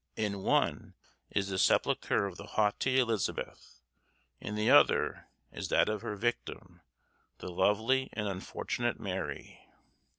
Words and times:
In 0.15 0.39
one 0.41 0.95
is 1.29 1.49
the 1.49 1.59
sepulchre 1.59 2.25
of 2.25 2.35
the 2.35 2.47
haughty 2.47 2.97
Elizabeth; 2.97 3.81
in 4.39 4.55
the 4.55 4.67
other 4.67 5.27
is 5.51 5.67
that 5.69 5.89
of 5.89 6.01
her 6.01 6.15
victim, 6.15 6.81
the 7.37 7.51
lovely 7.51 8.09
and 8.13 8.27
unfortunate 8.27 8.99
Mary. 8.99 9.61